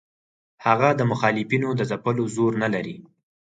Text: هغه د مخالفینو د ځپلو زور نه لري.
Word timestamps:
هغه 0.65 0.89
د 0.99 1.01
مخالفینو 1.11 1.69
د 1.75 1.81
ځپلو 1.89 2.23
زور 2.35 2.53
نه 2.63 2.67
لري. 2.73 2.95